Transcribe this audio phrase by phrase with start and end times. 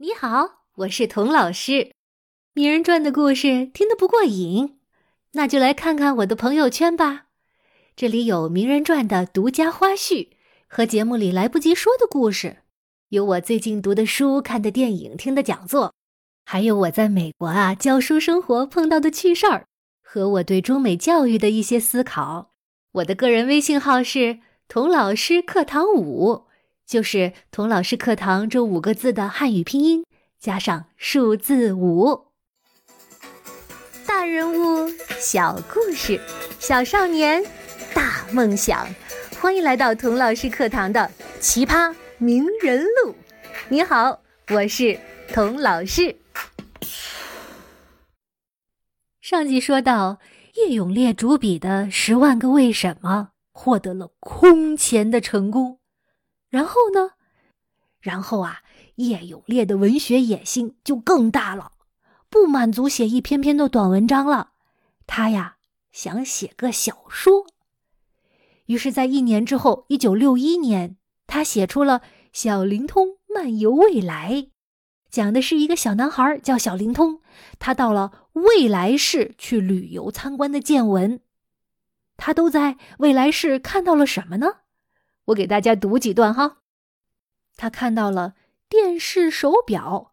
[0.00, 1.90] 你好，我是童老师。
[2.54, 4.78] 名人传的故事听得不过瘾，
[5.32, 7.26] 那就来看看我的朋友圈吧。
[7.96, 10.28] 这里有名人传的独家花絮
[10.68, 12.58] 和节目里来不及说的故事，
[13.08, 15.92] 有我最近读的书、看的电影、听的讲座，
[16.44, 19.66] 还有我在美国啊教书生活碰到的趣事儿
[20.00, 22.52] 和我对中美教育的一些思考。
[22.92, 24.38] 我的个人微信号是
[24.68, 26.46] 童老师课堂五。
[26.88, 30.06] 就是“童老师课堂”这五个字的汉语拼音
[30.40, 32.28] 加上数字五。
[34.06, 34.90] 大人物，
[35.20, 36.18] 小故事，
[36.58, 37.44] 小少年，
[37.94, 38.88] 大梦想。
[39.38, 43.14] 欢迎来到童老师课堂的奇葩名人录。
[43.68, 46.16] 你好，我是童老师。
[49.20, 50.20] 上集说到，
[50.54, 55.77] 叶永烈主笔的《十万个为什么》获得了空前的成功。
[56.48, 57.12] 然后呢？
[58.00, 58.62] 然后啊，
[58.96, 61.72] 叶永烈的文学野心就更大了，
[62.30, 64.52] 不满足写一篇篇的短文章了，
[65.06, 65.56] 他呀
[65.90, 67.46] 想写个小说。
[68.66, 70.96] 于是，在一年之后，一九六一年，
[71.26, 72.00] 他写出了
[72.32, 74.34] 《小灵通漫游未来》，
[75.10, 77.20] 讲的是一个小男孩叫小灵通，
[77.58, 81.20] 他到了未来市去旅游参观的见闻。
[82.16, 84.58] 他都在未来市看到了什么呢？
[85.28, 86.58] 我给大家读几段哈。
[87.56, 88.34] 他看到了
[88.68, 90.12] 电视手表，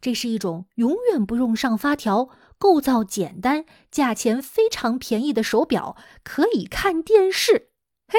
[0.00, 7.70] 这是一种永远不用上发条、构造简单、价钱非常便宜的手表，可以看电视。
[8.06, 8.18] 嘿，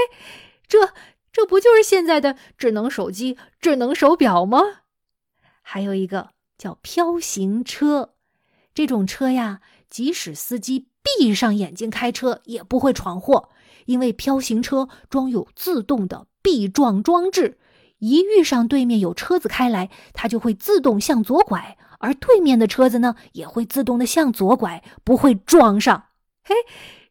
[0.67, 0.93] 这
[1.31, 4.59] 这不就是现在的智能手机、智能手表吗？
[5.61, 8.15] 还有一个叫飘行车，
[8.73, 13.49] 这种车呀，即使司机闭上眼睛开车也不会闯祸，
[13.85, 16.27] 因为飘行车装有自动的。
[16.45, 17.57] 避撞装置，
[17.97, 26.09] 一遇上对面有车子开来，它就会自动向左拐，而对面的车子呢，也会自动的向左拐，不会撞上。
[26.43, 26.53] 嘿，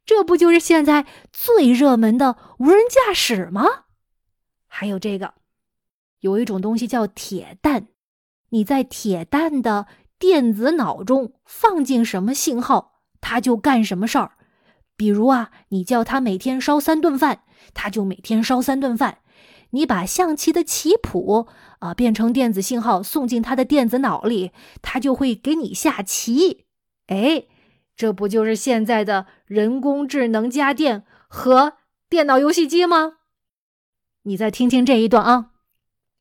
[0.07, 3.65] 这不就是现在最热门的无人驾驶吗？
[4.69, 5.35] 还有这个，
[6.21, 7.89] 有一种东西叫铁蛋，
[8.51, 14.37] 你在铁蛋的电子脑中放进什么信号，它就干什么事儿。
[14.97, 17.41] 比如啊，你叫它每天烧三顿饭，
[17.75, 19.19] 它就每天烧三顿饭。
[19.75, 21.49] 你把象棋的棋谱
[21.81, 26.67] 啊变成电子信号送进他的电子脑里，他就会给你下棋。
[27.09, 27.47] 哎，
[27.97, 31.75] 这不就是现在的人工智能家电和
[32.09, 33.15] 电脑游戏机吗？
[34.23, 35.51] 你再听听这一段啊，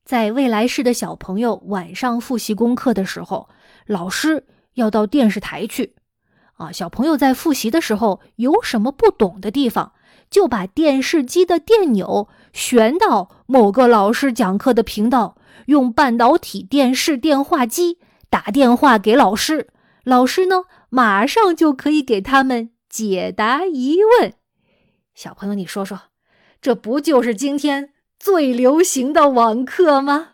[0.03, 3.49] 在未来式的小朋友晚上复习功课的时候，
[3.85, 5.95] 老师要到电视台去
[6.55, 6.71] 啊。
[6.71, 9.93] 小朋友在复习的时候有什么不懂的地方？
[10.33, 17.99] 就把电视机的电钮旋到某个老师讲课的频道，用半导体电视电话机
[18.31, 19.67] 打电话给老师，
[20.03, 24.33] 老师呢马上就可以给他们解答疑问。
[25.13, 26.01] 小朋友，你说说，
[26.59, 30.29] 这不就是今天最流行的网课吗？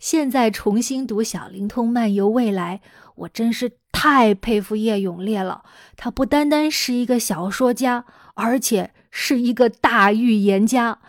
[0.00, 2.80] 现在重新读《小灵通漫游未来》，
[3.14, 5.64] 我真是太佩服叶永烈了。
[5.96, 8.04] 他不单单是一个小说家。
[8.38, 11.00] 而且是一个大预言家，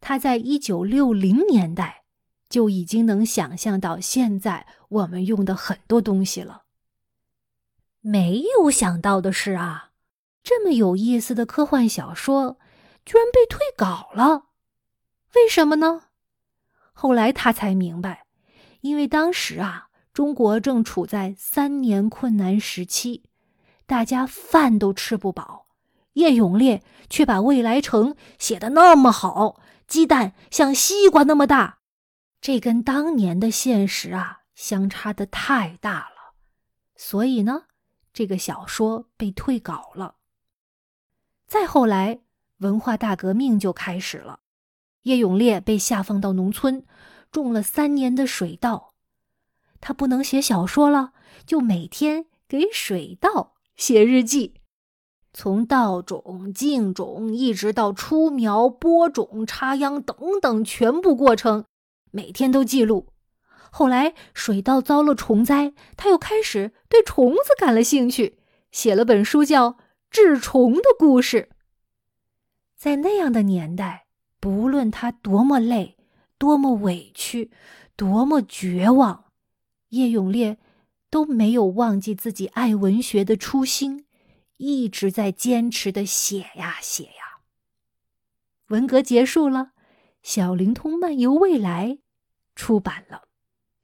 [0.00, 2.04] 他在一九六零年代
[2.48, 6.62] 就已经能想象到现在我们用的很多东西了。
[8.00, 9.90] 没有想到的是啊，
[10.42, 12.58] 这么有意思的科幻小说
[13.04, 14.46] 居然被退稿了，
[15.34, 16.04] 为什么呢？
[16.94, 18.24] 后来他才明白，
[18.80, 19.89] 因为当时啊，
[20.20, 23.22] 中国正处在三年困难时期，
[23.86, 25.68] 大家饭都吃不饱。
[26.12, 31.78] 叶永烈却把未来城写的那么好，鸡蛋像西瓜那么大，
[32.38, 36.34] 这跟当年的现实啊相差的太大了，
[36.94, 37.62] 所以呢，
[38.12, 40.16] 这个小说被退稿了。
[41.46, 42.20] 再后来，
[42.58, 44.40] 文化大革命就开始了，
[45.04, 46.84] 叶永烈被下放到农村，
[47.32, 48.89] 种了三年的水稻，
[49.80, 51.12] 他不能写小说了，
[51.46, 54.54] 就每天给水稻写日记。
[55.32, 61.64] 从稻种、浸种，一直到出苗、播种、插秧等等全部过程，
[62.10, 63.12] 每天都记录。
[63.70, 68.40] 后来水稻遭了虫灾，他又开始对虫子感了兴趣，
[68.72, 69.70] 写了本书叫
[70.10, 71.48] 《治虫的故事》。
[72.76, 74.06] 在那样的年代，
[74.40, 75.96] 不论他多么累、
[76.36, 77.52] 多么委屈、
[77.94, 79.26] 多么绝望，
[79.90, 80.58] 叶永烈
[81.08, 84.06] 都没有忘记自己爱文学的初心。
[84.62, 87.40] 一直在坚持的写呀写呀。
[88.68, 89.58] 文革结束了，
[90.22, 91.88] 《小灵通漫游未来》
[92.54, 93.22] 出版了，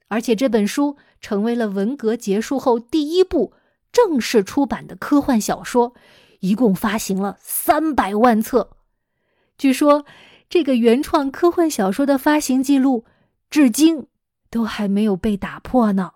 [0.08, 3.54] 而且这本书成为了文革结束后第一部
[3.90, 5.94] 正式出版的科幻小说，
[6.40, 8.76] 一共发行了三百万册。
[9.56, 10.04] 据说，
[10.50, 13.06] 这个原创科幻小说的发行记录
[13.48, 14.06] 至今
[14.56, 16.12] 都还没有被打破呢。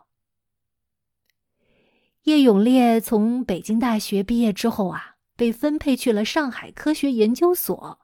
[2.23, 7.99] 叶永烈从北京大学毕业之后啊，被分配去了上海科学研究所，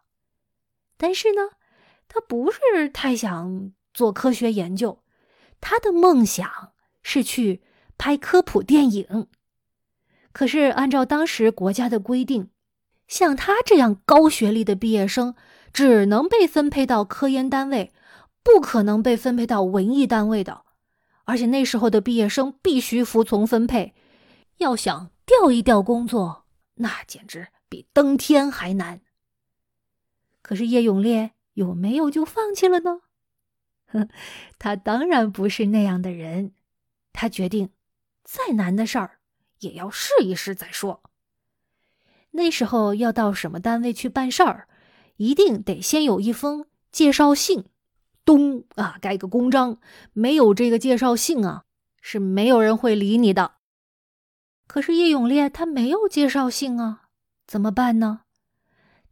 [0.99, 1.53] 但是呢，
[2.07, 5.03] 他不是太想做科学研究。
[5.59, 7.63] 他的梦想是去
[7.97, 9.29] 拍科普电影，
[10.33, 12.51] 可是按照当时国家的规定，
[13.09, 15.35] 像他这样高学历的毕业生
[15.73, 17.95] 只能被分配到科研单位，
[18.47, 20.63] 不可能被分配到文艺单位的。
[21.25, 23.93] 而且那时候的毕业生必须服从分配，
[24.59, 26.45] 要想调一调工作，
[26.75, 29.01] 那简直比登天还难。
[30.43, 33.01] 可是叶永烈有没有就放弃了呢？
[34.61, 36.53] 他当然不是那样的人，
[37.13, 37.71] 他决定，
[38.23, 39.19] 再难的事儿
[39.59, 41.03] 也要试一试再说。
[42.31, 44.69] 那时候要到什么单位去办事儿，
[45.17, 47.65] 一定得先有一封介绍信，
[48.27, 49.79] 咚啊盖个公章。
[50.13, 51.65] 没有这个介绍信啊，
[52.03, 53.53] 是没有人会理你的。
[54.67, 57.05] 可是叶永烈他没有介绍信啊，
[57.47, 58.21] 怎么办呢？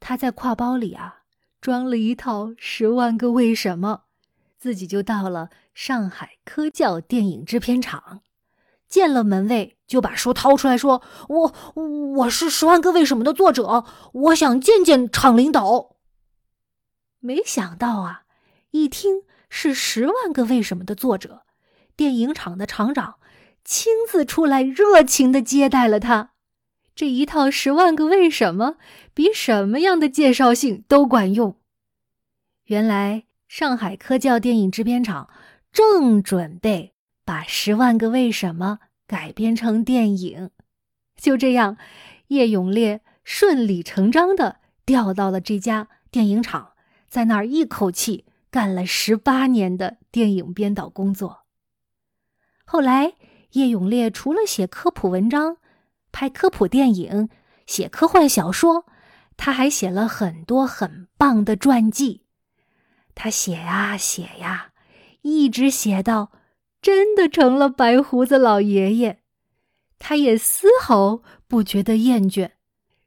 [0.01, 1.23] 他在挎包里啊
[1.63, 4.03] 装了一套《十万个为什么》。
[4.59, 8.23] 自己就到了上海科教电影制片厂，
[8.89, 11.55] 见了门卫，就把书掏出来说：“我
[12.17, 15.97] 我是《十万个为什么》的作者，我想见见厂领导。”
[17.21, 18.24] 没想到啊，
[18.75, 21.45] 一听是《十万个为什么》的作者，
[21.95, 23.21] 电影厂的厂长
[23.65, 26.33] 亲自出来热情的接待了他。
[26.93, 28.73] 这一套《十万个为什么》
[29.15, 31.57] 比什么样的介绍信都管用。
[32.65, 33.25] 原来。
[33.47, 35.29] 上海科教电影制片厂
[35.71, 36.95] 正准备
[37.25, 40.51] 把《十万个为什么》改编成电影，
[41.17, 41.77] 就这样，
[42.29, 46.73] 叶永烈顺理成章的调到了这家电影厂，
[47.09, 51.43] 在那儿一口气干了十八年的电影编导工作。
[52.65, 53.15] 后来，
[53.51, 55.57] 叶永烈除了写科普文章、
[56.13, 57.29] 拍科普电影、
[57.67, 58.87] 写科幻小说，
[59.37, 62.23] 他还写了很多很棒的传记。
[63.17, 64.71] 他写呀写呀，
[65.23, 66.31] 一直写到
[66.81, 69.19] 真的成了白胡子老爷爷，
[69.99, 72.53] 他也丝毫不觉得厌倦，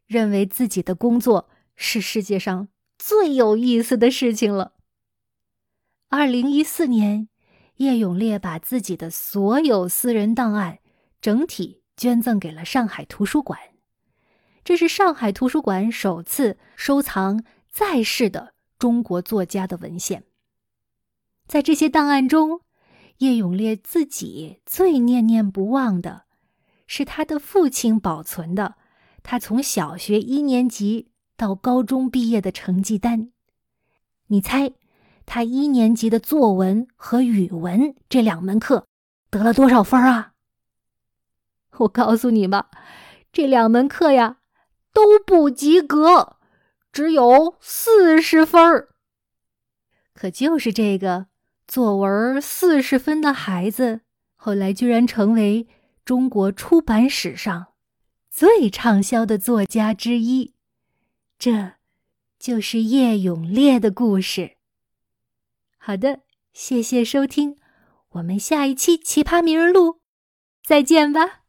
[0.08, 2.68] 认为自己的工作是世界上
[3.00, 4.74] 最有意思的事情了。
[6.10, 7.30] 二零一四年，
[7.76, 10.80] 叶永烈把自己的所有私人档案
[11.22, 13.60] 整体捐赠给了上海图书馆，
[14.64, 18.54] 这是上海图书馆首次收藏在世的。
[18.80, 20.26] 中国作家的文献，
[21.48, 22.62] 在这些档案中，
[23.18, 26.26] 叶永烈自己最念念不忘的，
[26.86, 28.76] 是他的父亲保存的
[29.24, 33.32] 他从小学一年级到高中毕业的成绩单。
[34.28, 34.74] 你猜，
[35.28, 38.88] 他一年级的作文和语文这两门课
[39.30, 40.32] 得了多少分啊？
[41.80, 42.70] 我告诉你吧，
[43.32, 44.38] 这两门课呀
[44.92, 46.38] 都不及格。
[46.92, 48.88] 只有四十分儿，
[50.16, 51.28] 可就是这个
[51.68, 54.02] 作文四十分的孩子，
[54.36, 55.68] 后来居然成为
[56.04, 57.68] 中国出版史上
[58.32, 60.56] 最畅销的作家之一。
[61.38, 61.74] 这，
[62.40, 64.57] 就是叶永烈的故事。
[65.88, 66.20] 好的，
[66.52, 67.56] 谢谢收听，
[68.10, 69.90] 我们下一期《奇葩名人录》
[70.62, 71.44] 再见吧。